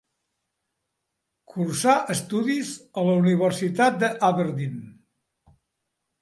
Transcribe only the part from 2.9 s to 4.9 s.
a la Universitat d'Aberdeen.